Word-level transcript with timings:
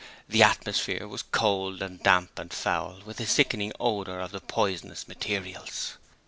The 0.27 0.41
atmosphere 0.41 1.07
was 1.07 1.21
cold 1.21 1.79
and 1.83 2.01
damp 2.01 2.39
and 2.39 2.51
foul 2.51 3.01
with 3.05 3.17
the 3.17 3.27
sickening 3.27 3.71
odours 3.79 4.23
of 4.25 4.31
the 4.31 4.41
poisonous 4.41 5.07
materials. 5.07 5.97